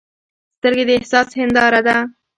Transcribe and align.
سترګې 0.59 0.83
د 0.87 0.91
احساس 0.97 1.29
هنداره 1.39 1.81
ده 1.87 1.97